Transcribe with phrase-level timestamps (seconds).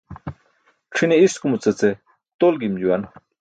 [0.95, 1.89] C̣ʰine iskumuca ce
[2.39, 3.03] tol gim juwan.